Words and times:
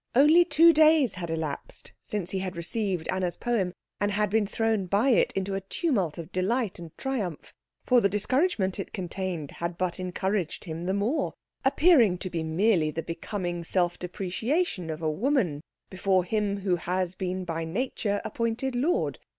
Only 0.15 0.43
two 0.43 0.73
days 0.73 1.13
had 1.13 1.29
elapsed 1.29 1.91
since 2.01 2.31
he 2.31 2.39
had 2.39 2.57
received 2.57 3.07
Anna's 3.09 3.37
poem 3.37 3.71
and 3.99 4.09
had 4.11 4.31
been 4.31 4.47
thrown 4.47 4.87
by 4.87 5.09
it 5.09 5.31
into 5.33 5.53
a 5.53 5.61
tumult 5.61 6.17
of 6.17 6.31
delight 6.31 6.79
and 6.79 6.89
triumph; 6.97 7.53
for 7.85 8.01
the 8.01 8.09
discouragement 8.09 8.79
it 8.79 8.93
contained 8.93 9.51
had 9.51 9.77
but 9.77 9.99
encouraged 9.99 10.63
him 10.63 10.85
the 10.85 10.95
more, 10.95 11.35
appearing 11.63 12.17
to 12.17 12.31
be 12.31 12.41
merely 12.41 12.89
the 12.89 13.03
becoming 13.03 13.63
self 13.63 13.99
depreciation 13.99 14.89
of 14.89 15.03
a 15.03 15.11
woman 15.11 15.61
before 15.91 16.23
him 16.23 16.61
who 16.61 16.77
has 16.77 17.13
been 17.13 17.45
by 17.45 17.63
nature 17.63 18.21
appointed 18.25 18.75
lord. 18.75 19.19